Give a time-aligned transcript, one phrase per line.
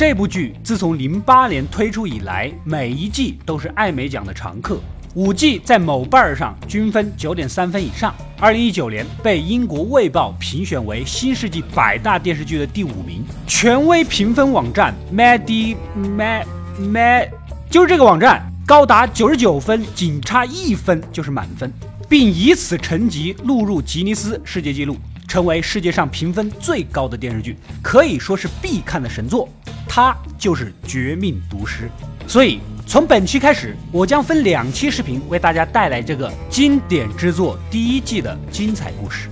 [0.00, 4.80] 这部剧自从零八年推出以来，每一季都是艾美奖的常客。
[5.12, 8.14] 五季在某瓣儿上均分九点三分以上。
[8.38, 13.22] 二零一九年被英国卫报评选为新世纪百大电视剧的第五名。
[13.46, 16.46] 权威评分网站 madi mad
[16.78, 17.28] mad
[17.68, 21.70] 就是这个网站，高达九十九分，仅差一分就是满分，
[22.08, 24.96] 并以此成绩录入吉尼斯世界纪录，
[25.30, 29.48] 成为世界上评分最高的电视剧，可以说是必看的神作。
[29.88, 31.88] 它就是《绝命毒师》，
[32.28, 32.58] 所以。
[32.86, 39.28] 从本期开始，我将分两期视频为大家带来这个经典之作第一季的精彩故事。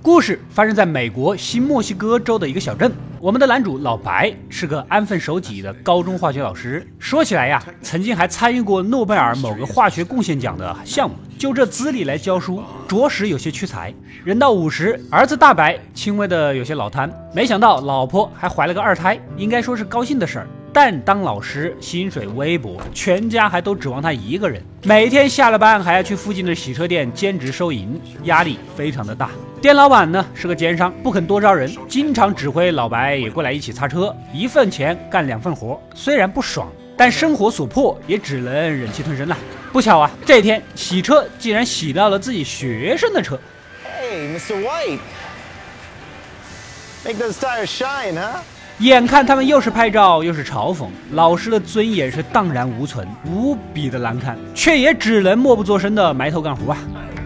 [0.00, 2.90] 故事发生在美国新墨西哥州的一个小镇。
[3.20, 11.16] 我们的男主老白是个安分守己的高中化学老师，说起来呀，曾经还参与过诺贝尔某个化学贡献奖的项目。
[11.36, 13.92] 就这资历来教书，着实有些屈才。
[14.24, 20.48] 人到五十，儿子大白轻微的有些脑瘫，没想到老婆还怀了个二胎，应该说是高兴的事儿。
[20.80, 29.28] 但当老师薪水微薄，全家还都指望他一个人，每天下了班还要去附近的洗车店兼职收银，压力非常的大。
[29.60, 39.36] 店老板呢是个奸商，不肯多招人，经常指挥老白也过来一起擦车，一份钱干两份活，虽然不爽，但生活所迫也只能忍气吞声了。
[39.72, 43.36] 不巧啊，这天洗车竟然洗到了自己学生的车。
[43.84, 44.62] Hey, Mr.
[44.62, 48.42] White，make those tires shine, huh？
[48.80, 56.78] 眼看他们又是拍照又是嘲讽，老师的尊严是荡然无存，无比的难堪，却也只能默不作声的埋头干活啊。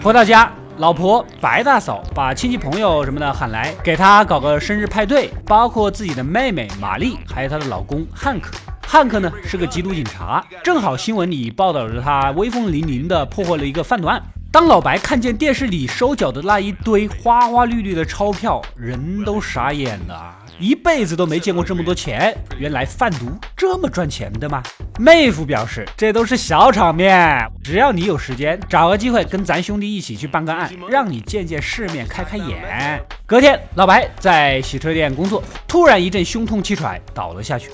[0.03, 8.53] 回到家，老婆白大嫂把亲戚朋友什么的喊来，给他搞个生日派对，包括自己的妹妹玛丽，还有她的老公汉克。
[8.81, 14.23] 汉克呢是个缉毒警察，正好新闻里报道着他威风凛凛的破获了一个贩毒案。
[14.51, 20.35] 当老白看见电视里收缴的那一堆花花绿绿的钞票，人都傻眼了。
[20.59, 23.27] 一辈子都没见过这么多钱，原来贩毒
[23.57, 24.63] 这么赚钱的吗？
[24.99, 33.03] 妹夫表示，这都是小场面，只要你有时间，找个机会跟咱兄弟一起去办个案，让你见见世面，开开眼。
[33.27, 37.71] 隔天，老白在洗车店工作，突然一阵胸痛气喘，倒了下去。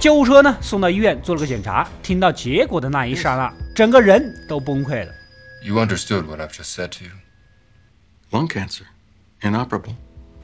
[0.00, 5.12] 救护车呢，送到医院做了个检查，听到结果的那一刹那，整个人都崩溃了。
[5.62, 7.10] You understood what I've just said to you.
[8.30, 8.84] Lung cancer.
[9.42, 9.94] inoperable，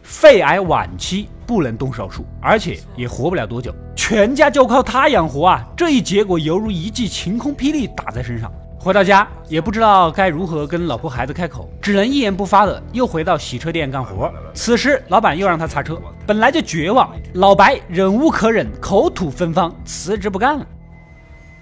[0.02, 5.66] 肺癌晚期不能动手术，而且也活不了多久，全家就靠他养活啊！
[5.76, 8.52] 这一结果犹如一记晴空霹雳打在身上。
[8.78, 14.32] 回到家也不知道该如何跟老婆孩子开口，只能一言不发的又回到洗车店干活。
[14.54, 20.66] 此时老板又让他擦车，本来就绝望，老白忍无可忍，口吐芬芳，辞职不干了。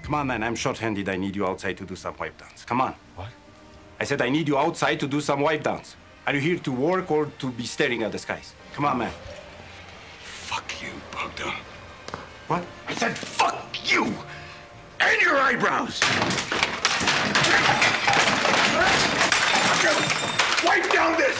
[0.04, 1.10] Come on, man, I'm short-handed.
[1.10, 2.66] I need you outside to do some wipe downs.
[2.66, 2.92] Come on.
[3.16, 3.28] What?
[3.96, 5.94] I said I need you outside to do some wipe downs.
[6.26, 8.54] Are you here to work or to be staring at the skies?
[8.74, 9.10] Come on, man.
[10.22, 11.52] Fuck you, Bogdan.
[12.48, 12.62] What?
[12.88, 13.54] I said fuck
[13.92, 14.06] you!
[15.00, 16.00] And your eyebrows!
[20.64, 21.36] Wipe down this!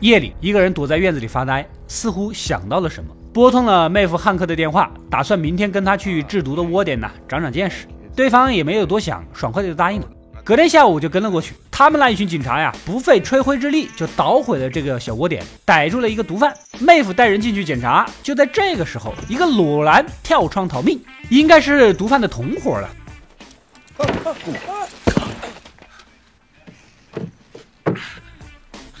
[0.00, 7.86] 夜里，一个人躲在院子里发呆，似乎想到了什么，拨通了妹夫汉克的电话，打算明天跟他去制毒的窝点呢，长长见识。
[8.16, 10.08] 对方也没有多想，爽快的就答应了。
[10.48, 16.50] 隔天下午就跟了过去，他们那一群警察呀，不费吹灰之力就捣毁了这个小窝点，逮住了一个毒贩。
[16.78, 20.98] 妹夫带人进去检查，就在这个时候，一个裸男跳窗逃命，
[21.28, 22.88] 应该是毒贩的同伙了。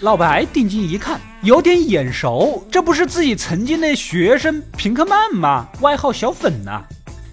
[0.00, 5.66] 老白定睛一看，有点眼熟，这不是自己曾经的学生平克曼吗？
[5.80, 6.84] 外号小粉呐。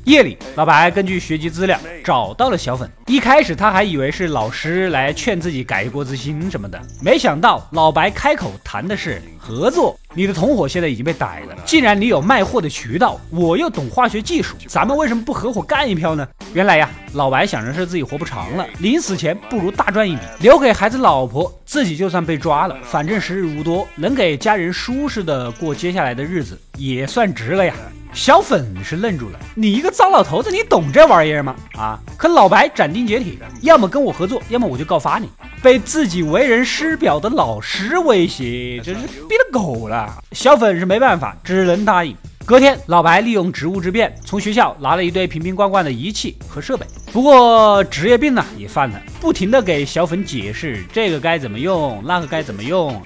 [0.06, 2.88] 夜里，老白根据学籍资料找到了小粉。
[3.08, 9.98] 一开始他还以为是老师来劝自己改过自新什么的，没想到老白开口谈的是合作。
[10.14, 16.28] 你的同伙现在已经被逮了，既然你有卖货的渠道，我又懂化学技术，咱们为什么不合伙干一票呢？
[16.54, 27.74] 原来呀，老白想着是自己活不长了，临死前不如大赚一笔，留给孩子老婆，自己就算被抓了，反正时日无多，能给家人舒适的过接下来的日子，也算值了呀。
[28.16, 31.54] 小粉是愣住了，你一个糟老头子，你懂这玩意儿吗？
[31.78, 32.00] 啊！
[32.18, 35.30] 可老白斩钉截铁，要么跟我合作，要么我就告发你。
[35.62, 40.18] 被自己为人师表的老师威胁，真是逼了狗了。
[40.32, 42.16] 小粉是没办法，只能答应。
[42.46, 46.86] 隔天，老白利用职务之便，从学校拿了一堆瓶瓶罐罐的仪器和设备。
[47.12, 53.04] 不过职业病呢也犯了，不停的给小粉解释这个该怎么用，那个该怎么用。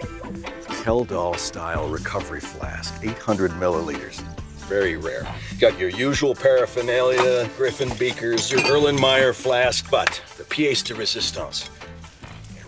[0.86, 1.04] Hell
[1.36, 4.20] style recovery flask, 800 milliliters.
[4.69, 5.25] Very rare.
[5.60, 11.66] Got your usual paraphernalia, Griffin beakers, your Erlenmeyer flask, but the pièce de resistance.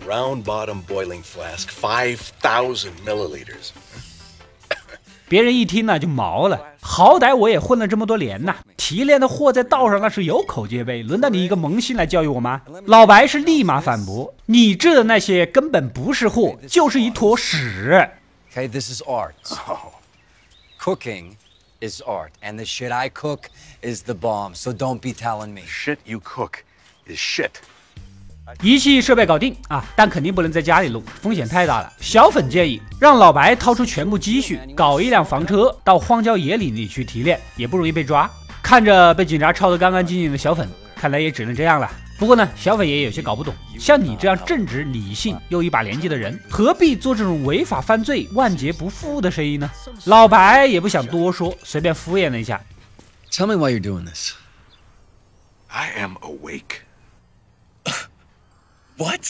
[0.02, 3.70] a round bottom boiling flask, 5,000 milliliters.
[5.28, 12.60] 别人一听呢就毛了，好歹我也混了这么多年呐，提炼的货在道上那是有口皆碑，轮到你一个萌新来教育我吗？
[12.84, 18.06] 老白是立马反驳，你制的那些根本不是货，就是一坨屎。
[18.54, 19.32] Okay, this is art.
[20.78, 21.36] Cooking
[21.82, 23.50] is art, and the shit I cook
[23.82, 24.54] is the bomb.
[24.54, 25.62] So don't be telling me.
[25.66, 26.60] Shit you cook
[27.06, 27.50] is shit.
[28.60, 31.92] 仪器设备搞定啊，但肯定不能在家里录，风险太大了。
[32.00, 38.30] 小粉建议让老白掏出全部积蓄，搞一辆房车到荒郊野岭里去提炼，也不容易被抓。
[38.62, 41.90] 看着被警察抄得干干净净的小粉，看来也只能这样了。
[42.22, 49.68] 不过呢，小粉也有些搞不懂，像你这样正直、理性又一把年纪的人，何必做这种违法犯罪、万劫不复的生意呢？
[50.04, 52.60] 老白也不想多说，随便敷衍了一下。
[53.32, 54.34] Tell me why you're doing this.
[55.66, 56.82] I am awake.
[58.98, 59.22] What?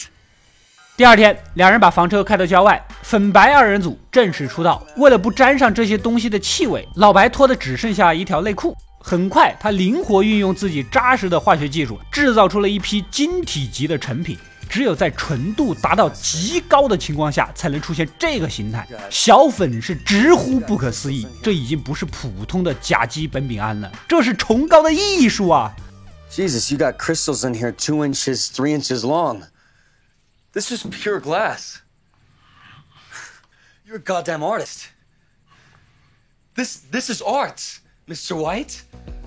[0.95, 4.85] 第二天，两人把房车开到郊外，粉白二人组正式出道。
[4.97, 8.77] 为了不沾上这些东西的气味，老白脱的只剩下一条内裤。
[9.05, 14.37] 很快，他灵活运用自己扎实的化学技术，制造出了一批晶体级的成品。
[14.69, 18.87] 只有在纯度达到极高的情况下，才能出现这个形态。
[19.11, 25.75] 小粉是直呼不可思议，这已经不是普通的甲基苯丙胺了，这是崇高的艺术啊
[26.31, 29.43] ！Jesus, you got crystals in here two inches, three inches long.
[30.53, 31.81] This is pure glass.
[33.85, 34.85] You're a goddamn artist.
[36.55, 38.35] This this is art, Mr.
[38.35, 38.79] White.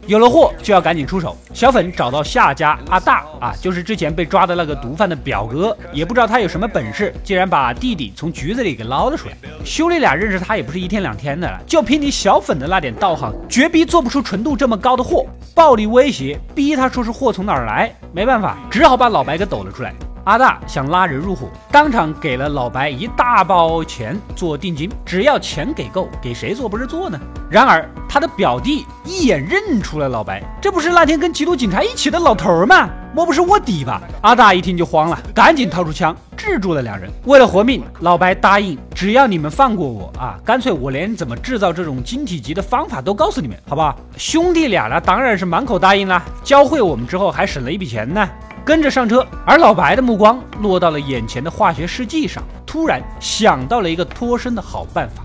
[0.06, 1.34] 有了货就要赶紧出手。
[1.54, 9.36] 小粉找到下家阿大啊，就是之前被抓的那个毒贩的表哥，也不知道他有什么本事，竟然把弟弟从局子里给捞了出来。
[9.64, 15.26] 兄弟俩认识他也不是一天两天的了，就凭你小粉的那点道行，绝逼做不出纯度这么高的货。
[15.54, 19.94] 暴力威胁，逼他说是货从哪儿来，没办法，只好把老白给抖了出来。
[20.26, 27.16] 阿大想拉人入伙，当场给了老白一大包钱做定金，只要钱给够，给谁做不是做呢？
[27.48, 32.90] 然而他的表弟一眼认出了老白，这不是那天跟缉毒警察一起的老头儿吗？
[33.14, 34.02] 莫不是卧底吧？
[34.20, 37.08] 阿大一听就慌了，赶紧掏出枪制住了两人。
[37.26, 43.96] 为了活命，老白答应，只要你们放过我啊，干脆我连怎么制造这种晶体级的方法都告诉你们，好不好？
[44.16, 46.20] 兄弟俩呢，当然是满口答应啦。
[46.42, 48.28] 教会我们之后还省了一笔钱呢。
[48.66, 55.22] 跟着上车，而老白的目光落到了眼前的化学试剂上，突然想到了一个脱身的好办法。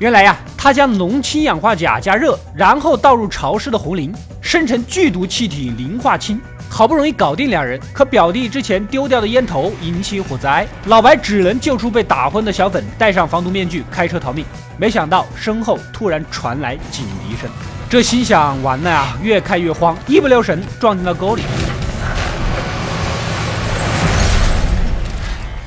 [0.00, 4.10] 原来呀，他将浓氢氧化钾加热，然后倒入潮湿的红磷，
[4.40, 6.40] 生成剧毒气体磷化氢。
[6.70, 14.42] 好不容易搞定两人，可表弟之前丢掉的烟头引起火灾，老白只能救出被打昏的小粉，戴上防毒面具开车逃命。
[14.78, 17.50] 没想到身后突然传来警笛声，
[17.90, 21.42] 这心想完了呀，越开越慌，一不留神撞进了沟里。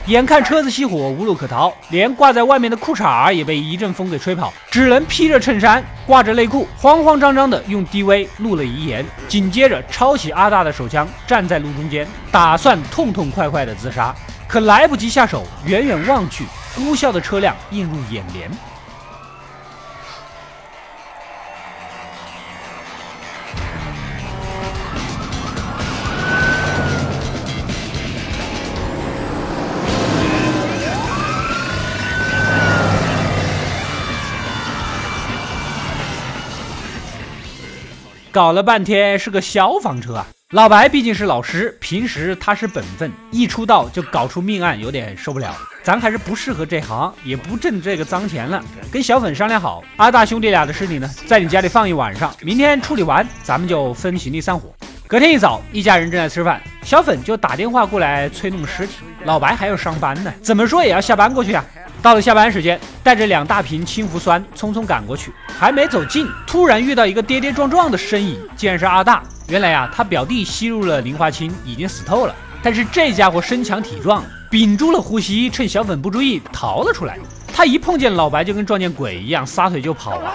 [0.07, 14.13] 眼看车子熄火，无路可逃，连挂在外面的裤衩也被一阵风给吹跑，只能披着衬衫，挂着内裤，慌慌张张的用 DV 录了遗言，紧接着抄起阿大的手枪，站在路中间，打算痛痛快快的自杀。
[14.45, 16.43] 可来不及下手，远远望去，
[16.75, 18.51] 呼啸的车辆映入眼帘。
[38.33, 40.25] 搞了半天是个消防车啊！
[40.53, 45.55] 老白毕竟是老师，平时他是本分，一出道就搞出命案，有点受不了。
[45.83, 48.59] 咱还是不适合这行，也不挣这个脏钱了。
[48.91, 54.73] 跟小粉商量好，阿大兄弟俩的尸体呢，在你家里放一晚上，明天处理完，咱们就分行李散伙。
[55.05, 58.93] 隔天一早，一家人正在吃饭，小粉就打电话过来催弄尸体。
[59.25, 61.63] 老白还要上班呢，怎么说也要下班过去啊。
[62.03, 69.23] 到了下班时间，带着两大瓶氢氟酸匆匆赶过去，还没走近，突然遇到一个跌跌撞撞的身影，竟然是阿大。
[69.47, 72.35] 原来呀、他表弟吸入了磷化氢，已经死透了。
[72.61, 77.17] 但是这家伙身强体壮，屏住了呼吸，趁小粉不注意逃了出来。
[77.53, 80.33] 他一碰见老白，就跟撞见鬼一样，撒腿就跑啊！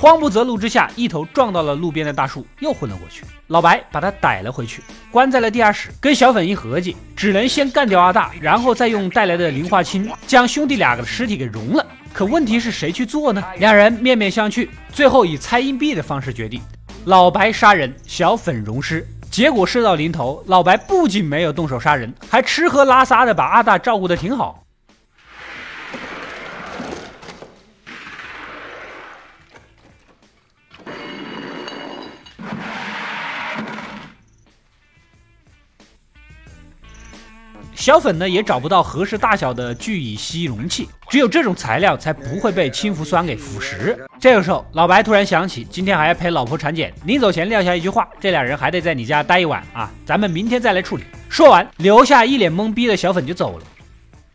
[0.00, 3.22] 慌不择路之下，一头撞到了路边的大树，又昏了过去。
[3.48, 5.90] 老白把他逮了回去，关在了地下室。
[6.00, 11.86] 跟小粉一合计，只能先干掉阿大，然后再用带来的磷化氢将兄弟俩的尸体给融了。
[12.14, 13.44] 可问题是谁去做呢？
[13.58, 16.62] 两人面面相觑，最后以猜硬币的方式决定：
[17.04, 19.06] 老白杀人，小粉融尸。
[19.30, 24.64] 结果事到临头，老白不仅没有动手杀人，还吃喝拉撒的把阿大照顾得挺好。
[37.74, 43.96] 小粉呢也找不到合适大小的聚乙烯容器，只有这种材料才不会被氢氟酸给腐蚀。
[44.18, 51.04] 这个时候，老白突然想起今天还要陪老婆产检，临走前撂下一句话：这俩人还得在你家待一晚啊，咱们明天再来处理。
[51.28, 53.64] 说完，留下一脸懵逼的小粉就走了。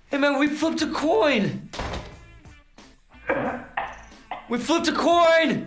[0.10, 1.50] Hey man, we flipped a coin.
[4.48, 5.66] We flipped a coin.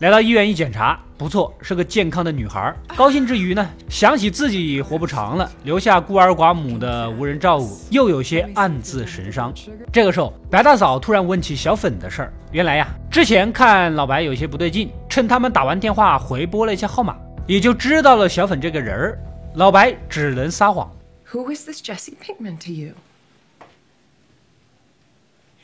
[0.00, 2.74] 来到医院一检查，不错，是个健康的女孩。
[2.94, 9.54] 高兴之余呢，想起自己活不长了，留下孤儿寡母的无人照顾，又有些暗自神伤。
[9.90, 12.32] 这个时候，白大嫂突然问起小粉的事儿。
[12.52, 19.18] 原来呀，之前看老白有些不对劲，趁他们打完电话回拨了一下号码，也就知道了小粉这个人儿。
[19.54, 20.94] 老白只能撒谎。
[21.30, 22.92] Who is this Jesse Pinkman to you?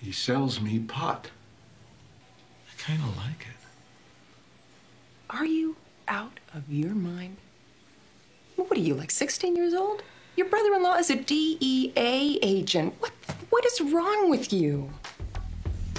[0.03, 1.27] He sells me pot.
[2.67, 3.52] I kind of like it.
[5.32, 5.76] Are you
[6.08, 7.38] out of your mind?
[8.56, 10.02] What are you, like 16 years old?
[10.36, 12.94] Your brother in law is a DEA agent.
[13.00, 13.12] What,
[13.50, 14.90] what is wrong with you?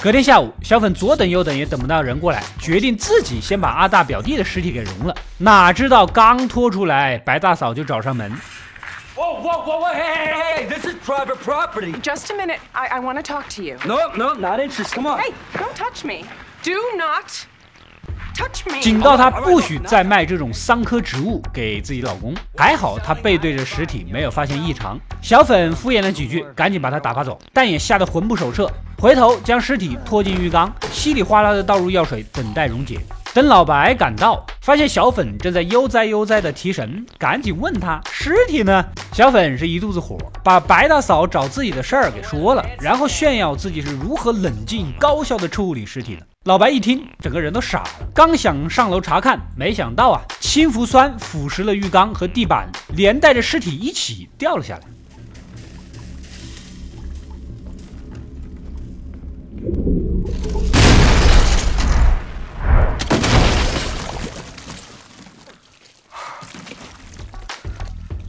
[0.00, 5.14] 隔天下午，小粉左等右等也等不到人过来，决定自己先把阿大表弟的尸体给熔了。
[5.38, 8.30] 哪知道刚拖出来，白大嫂就找上门。
[9.16, 11.92] Whoa, whoa, whoa, whoa, hey, hey, hey, this is private property.
[12.00, 12.60] Just a minute.
[12.72, 13.76] I, I want to talk to you.
[13.84, 14.94] No, no, not interested.
[14.94, 15.18] Come on.
[15.18, 16.24] Hey, don't touch me.
[16.62, 17.51] Do not touch me.
[18.81, 22.33] 警告她不许再卖这种桑科植物给自己老公。
[22.57, 24.99] 还好她背对着尸体，没有发现异常。
[25.21, 28.69] 小粉敷衍了几句，赶紧把他打发走，但也吓得魂不守舍。
[28.97, 32.99] 回头将尸体拖进浴缸，稀里哗啦的倒入药水，等待溶解。
[33.33, 38.85] 等老白赶到，发现小粉正在悠哉悠哉的提神，赶紧问他尸体呢？
[39.11, 46.21] 小粉是一肚子火，把白大嫂找自己的事儿给说了，然后炫耀自己是如何冷静高效的处理尸体的。
[46.45, 54.81] 老白一听，整个人都傻了，刚想上楼查看，没想到啊，氢氟酸腐蚀了浴缸和地板，连带着尸体一起掉了下来。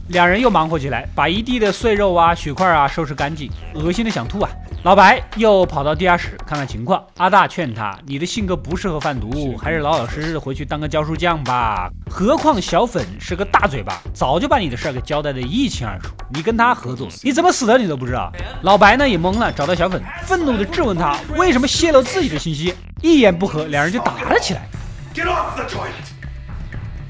[0.07, 4.49] 两人又忙活起来，把一地的碎肉啊、血块啊收拾干净，恶心的想吐啊！
[4.85, 7.03] 老白又跑到地下室看看情况。
[7.17, 11.89] 阿大劝他：“你的性格不适合贩毒，还是老老实实的回去当个教书匠吧。
[12.07, 16.13] 何况小粉是个大嘴巴，早就把你的事儿给交代的一清二楚。
[16.31, 22.71] 你跟他合作，你怎么死的你都不知道。”老白呢也懵了，找到小粉，愤怒的质问他为什么泄露自己的信息。
[23.01, 24.69] 一言不合，两人就打了起来。
[25.15, 26.13] Get off the toilet!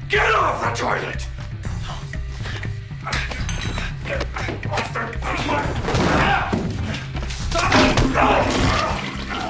[0.08, 1.26] Get off the toilet!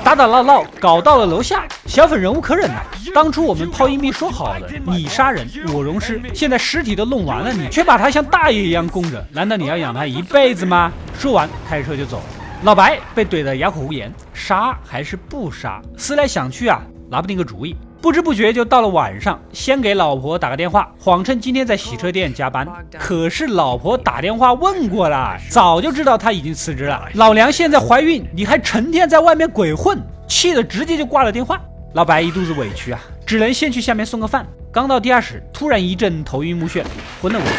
[0.05, 2.81] 打打闹闹搞到了楼下，小粉忍无可忍呐、
[3.13, 10.93] 当初我们抛硬币说好了，你杀人我容尸，现在尸体都弄完了，你却把他像大爷一样供着，难道你要养他一辈子吗？
[11.19, 12.23] 说完开车就走。
[12.63, 15.83] 老白被怼得哑口无言，杀还是不杀？
[15.99, 17.77] 思来想去啊，拿不定个主意。
[18.01, 22.67] 不知不觉就到了晚上，先给老婆打个电话，谎称今天在洗车店加班。
[22.99, 27.09] 可是老婆打电话问过了，早就知道他已经辞职了。
[27.15, 29.99] 老娘现在怀孕，你还成天在外面鬼混，
[30.29, 31.61] 气得直接就挂了电话。
[31.95, 34.47] 老白一肚子委屈啊，只能先去下面送个饭。
[34.71, 36.85] 刚到地下室，突然一阵头晕目眩，
[37.21, 37.57] 昏了过去。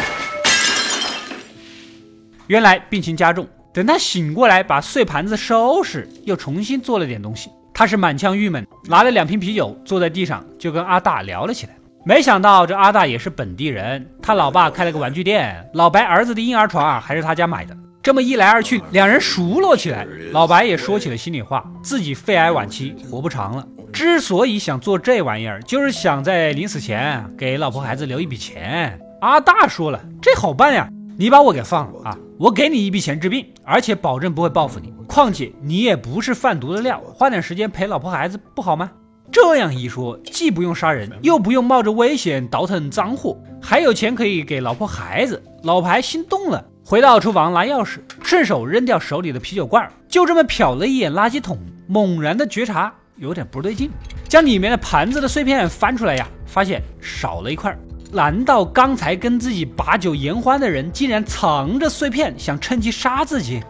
[2.46, 7.50] 原来病情加重，等他醒过来，把碎盘子收拾，又重新做了点东西。
[7.78, 11.72] 他是满腔郁闷，拿了两瓶啤酒，坐在地上就跟阿大聊了起来。
[12.04, 17.76] 没想到这阿大也是本地人，他老爸开了个玩具店，老白儿子的婴儿床啊还是他家买的。
[18.02, 20.04] 这么一来二去，两人熟络起来。
[20.32, 23.64] 老白也说起了心里话，自己肺癌晚期，活不长了。
[23.92, 28.98] 之所以想做这玩意儿，就是想在临死前给老婆孩子留一笔钱。
[29.20, 30.88] 阿大说了，这好办呀，
[31.20, 34.94] 你把我给放了啊，我给你一笔钱治病，而且保证不会报复你。
[35.08, 38.88] 况且你也不是贩毒的料，花点时间陪老婆孩子不好吗？
[39.32, 45.42] 这样一说，既不用杀人，又不用冒着危险倒腾赃货，还有钱可以给老婆孩子。
[45.64, 51.58] 老牌心动了，回到厨房拿钥匙，顺手扔掉手里的啤酒罐，就这么瞟了一眼垃圾桶，
[51.88, 53.90] 猛然的觉察有点不对劲，
[54.28, 57.76] 将里面的盘子的碎片翻出来呀，发现少了一块。
[58.10, 63.60] 难道刚才跟自己把酒言欢的人，竟然藏着碎片，想趁机杀自己？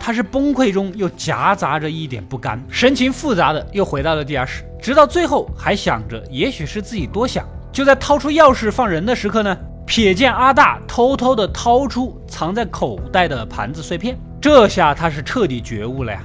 [0.00, 7.46] 他是崩溃中又夹杂着一点不甘，神情复杂的又回到了地下室，直到最后还想着，也许是自己多想。
[7.70, 9.54] 就在掏出钥匙放人的时刻呢，
[9.86, 16.22] 瞥见阿大偷偷的掏出藏在口袋的盘子碎片，这下他是彻底觉悟了呀。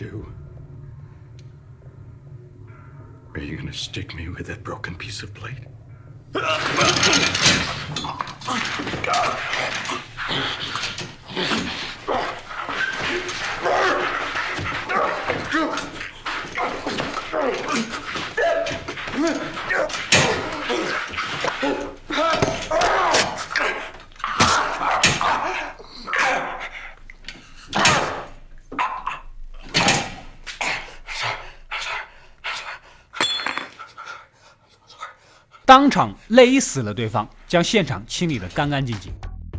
[0.00, 0.32] Do,
[3.34, 5.58] are you gonna stick me with that broken piece of plate?
[35.70, 39.12] 当场勒死了对方，将现场清理得干干净净。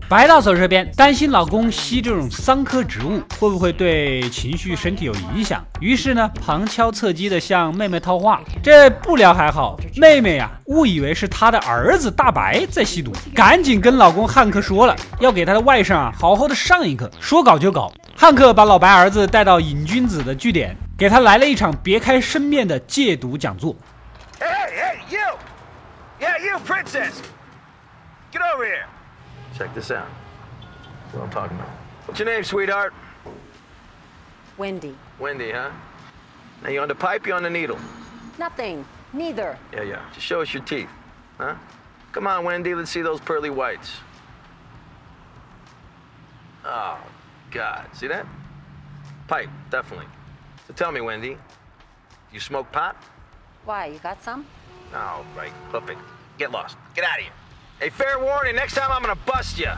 [0.10, 8.42] 白大嫂这边担心老公吸这种桑科植物会不会对情绪、身体有影响，于是呢旁敲侧击的向妹妹套话。
[8.62, 17.10] 这不聊还好，妹妹呀误以为是她的儿子大白在吸毒，赶紧跟老公汉克说了，要给他的外甥啊好好的上一课。
[17.22, 23.74] 说搞就搞，汉克把老白儿子带到瘾君子的据点，给他来了一场别开生面的戒毒讲座。
[26.42, 26.58] Hey, hey, you!
[26.58, 27.22] You, princess!
[28.32, 28.88] Get over here.
[29.58, 30.08] Check this out.
[31.04, 31.70] That's what I'm talking about.
[32.06, 32.94] What's your name, sweetheart?
[34.58, 34.96] Wendy.
[35.20, 35.72] Wendy, huh?
[36.64, 37.78] Now, you on the pipe, you on the needle?
[38.40, 38.86] Nothing.
[39.14, 39.58] Neither.
[39.74, 40.10] Yeah, yeah.
[40.14, 40.90] Just show us your teeth,
[41.38, 41.56] huh?
[42.12, 43.92] Come on, Wendy, let's see those pearly whites.
[46.66, 46.98] Oh,
[47.52, 47.88] God.
[47.94, 48.26] See that?
[49.28, 50.08] Pipe, definitely.
[50.68, 51.38] So tell me, Wendy,
[52.34, 52.96] you smoke pot?
[53.66, 53.88] Why?
[53.88, 54.46] You got some?
[54.94, 55.54] Oh, right.
[55.72, 56.00] Perfect.
[56.42, 56.74] Get lost.
[56.96, 57.32] Get out of here.
[57.80, 59.70] Hey, fair warning, next time I'm gonna bust you.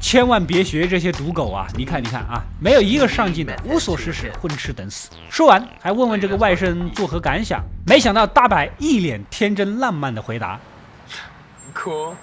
[0.00, 1.66] 千万别学这些赌狗啊！
[1.76, 5.10] 你看，你看啊，没有一个上进的，无所事事，混吃等死。
[5.28, 7.62] 说完，还问问这个外甥作何感想。
[7.86, 10.58] 没想到大白一脸天真烂漫的回答。
[11.74, 12.14] Cool.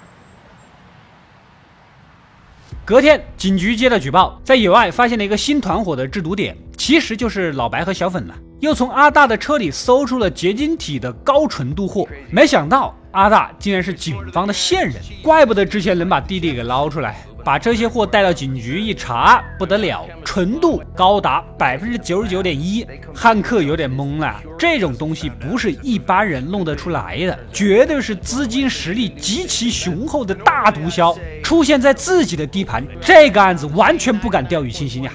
[2.84, 8.34] 隔天，警局接到举报，在野外发现了一个新团伙的制毒点，其实就是老白和小粉了。
[8.58, 17.16] 又从阿大的车里搜出了结晶体的高纯度货，没想到阿大竟然是警方的线人，怪不得之前能把弟弟给捞出来。
[17.44, 22.84] 把这些货带到警局一查，不得了，纯度高达百分之九十九点一。
[23.14, 35.12] 汉克有点懵了，这种东西不是一般人弄得出来的，绝对是资金实力极其雄厚的大毒枭，出现在自己的地盘，这个案子完全不敢掉以轻心呀。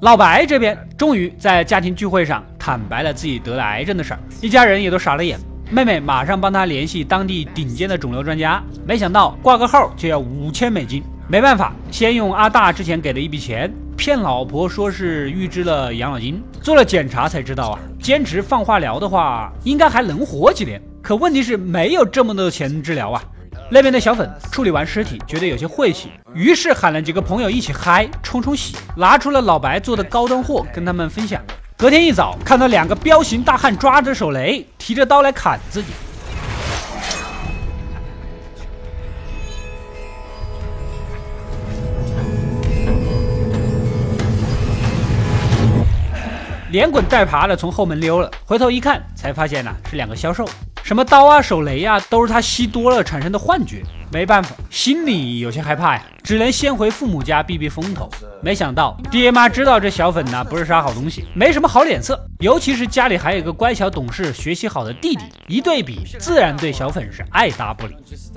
[0.00, 5.38] 老白这边终于在家庭聚会上坦白了自己得了癌症的事儿，一家人也都傻了眼。
[5.68, 11.02] 妹妹马上帮他联系当地顶尖的肿瘤专家，没想到挂个号就要五千美金。
[11.28, 16.40] 没办法，先用阿大之前给的一笔钱骗老婆，说是预支了养老金。
[16.62, 20.80] 做了检查才知道啊，坚持放化疗的话，应该还能活几年。
[21.02, 23.20] 可问题是没有这么多钱治疗啊。
[23.68, 31.42] 那边的小粉处理完尸体，觉得有些晦气，于是喊了几个朋友一起嗨，冲冲喜，拿出了老白做的高端货跟他们分享。
[31.78, 35.88] 隔天一早，看到两个彪形大汉抓着手雷，提着刀来砍自己。
[46.70, 50.48] 连滚带爬的从后门溜了，回头一看，才发现呐、是两个销售，
[50.86, 53.82] 什么刀啊、手雷啊，都是他吸多了产生的幻觉。
[54.12, 58.08] 没办法，心里有些害怕呀，只能先回父母家避避风头。
[58.40, 67.96] 没想到爹妈知道这小粉呐、不是啥好东西，没什么好脸色，尤其是家里还有一个乖巧懂事、学习好的弟弟，一对比，自然对小粉是爱答不理。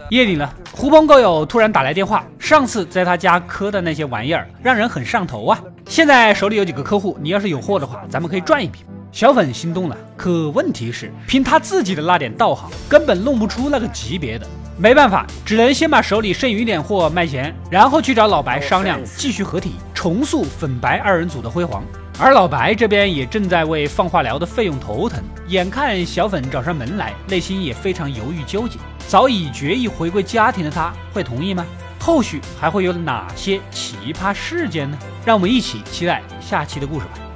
[0.10, 5.62] 夜里了，狐朋狗友突然打来电话，上次在他家磕的那些玩意儿，让人很上头啊。
[5.88, 8.80] 现在手里有几个客户，你要是有货的话，咱们可以赚一笔。
[9.12, 14.45] 小粉心动了，可问题是，凭他自己的那点道行，根本弄不出那个级别的。
[14.78, 21.84] 没办法，只能先把手里剩余点货卖钱，然后去找老白商量继续合体，重塑粉白二人组的辉煌。
[22.19, 28.78] 而老白这边也正在为放化疗的费用头疼，眼看小粉找上门来，内心也非常犹豫纠结。
[29.08, 31.65] 早已决意回归家庭的他，会同意吗？
[32.00, 34.98] 后续还会有哪些奇葩事件呢？
[35.26, 37.29] 让我们一起期待下期的故事吧。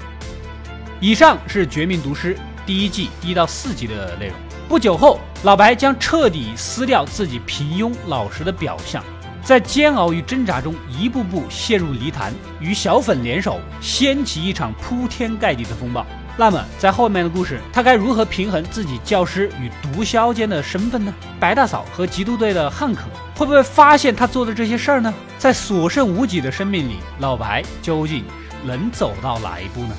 [1.03, 2.33] 以上是《绝命毒师》
[2.65, 4.35] 第一季一到四集的内容。
[4.69, 9.03] 不久后，老白将彻底撕掉自己平庸老实的表象，
[9.43, 16.05] 在煎熬与挣扎中一步步陷入泥潭，与小粉联手掀起一场铺天盖地的风暴。
[16.37, 21.13] 那么，在后面的故事，他该如何平衡自己教师与毒枭间的身份呢？
[21.37, 23.01] 白大嫂和缉毒队的汉克
[23.35, 25.13] 会不会发现他做的这些事儿呢？
[25.37, 28.23] 在所剩无几的生命里，老白究竟
[28.63, 29.93] 能走到哪一步呢？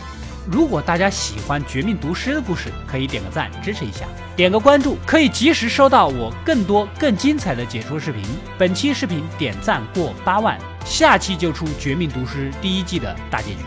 [0.46, 4.04] 如果大家喜欢《绝命毒师》的故事，可以点个赞支持一下，
[4.37, 8.22] 点个关注，可以及时收到我更多更精彩的解说视频。
[8.59, 13.59] 本期视频点赞过八万，下期就出《绝命毒师》第一季的大结局。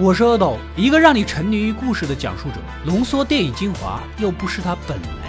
[0.00, 5.27] 我是阿斗，一个让你沉迷于故事的讲述者，浓缩电影精华，又不失它本来